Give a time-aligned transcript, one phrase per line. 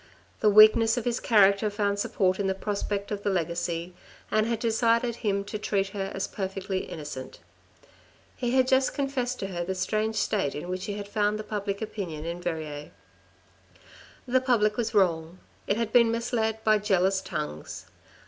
[0.39, 3.93] The weakness of his character found support in the prospect of the legacy,
[4.31, 7.37] and had decided him to treat her as perfectly innocent.
[8.35, 11.83] He had just confessed to her the strange state in which he had found public
[11.83, 12.89] opinion in Verrieres.
[14.27, 15.37] The public was wrong;
[15.67, 17.85] it had been misled by jealous tongues.